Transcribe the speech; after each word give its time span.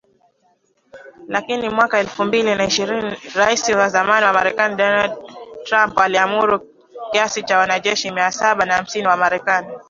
Lakini 1.27 1.69
mwaka 1.69 1.99
elfu 1.99 2.23
mbili 2.23 2.55
na 2.55 2.63
ishirini 2.65 3.17
Rais 3.35 3.69
wa 3.69 3.89
zamani 3.89 4.25
wa 4.25 4.33
Marekani 4.33 4.75
Donald 4.75 5.11
Trump 5.65 5.97
aliamuru 5.99 6.59
kiasi 7.11 7.43
cha 7.43 7.57
wanajeshi 7.57 8.11
mia 8.11 8.31
saba 8.31 8.65
na 8.65 8.73
hamsini 8.73 9.07
wa 9.07 9.17
Marekani 9.17 9.67